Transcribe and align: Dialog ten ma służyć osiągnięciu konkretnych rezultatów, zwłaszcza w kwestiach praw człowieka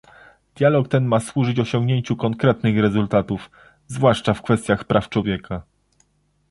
Dialog 0.55 0.87
ten 0.87 1.05
ma 1.05 1.19
służyć 1.19 1.59
osiągnięciu 1.59 2.15
konkretnych 2.15 2.79
rezultatów, 2.79 3.51
zwłaszcza 3.87 4.33
w 4.33 4.41
kwestiach 4.41 4.83
praw 4.83 5.09
człowieka 5.09 5.63